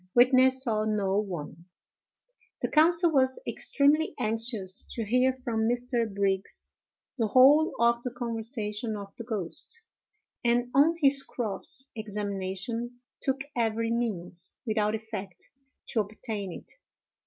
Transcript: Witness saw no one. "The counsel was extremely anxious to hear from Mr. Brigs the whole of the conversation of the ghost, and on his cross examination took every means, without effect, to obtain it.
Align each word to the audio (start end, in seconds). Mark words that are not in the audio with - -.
Witness 0.15 0.63
saw 0.63 0.83
no 0.83 1.19
one. 1.19 1.65
"The 2.63 2.69
counsel 2.71 3.11
was 3.11 3.37
extremely 3.47 4.15
anxious 4.17 4.83
to 4.95 5.05
hear 5.05 5.31
from 5.31 5.67
Mr. 5.69 6.11
Brigs 6.11 6.71
the 7.19 7.27
whole 7.27 7.71
of 7.79 8.01
the 8.01 8.09
conversation 8.09 8.97
of 8.97 9.13
the 9.15 9.23
ghost, 9.23 9.79
and 10.43 10.71
on 10.73 10.95
his 10.99 11.21
cross 11.21 11.85
examination 11.95 12.99
took 13.21 13.43
every 13.55 13.91
means, 13.91 14.55
without 14.65 14.95
effect, 14.95 15.51
to 15.89 15.99
obtain 15.99 16.51
it. 16.51 16.71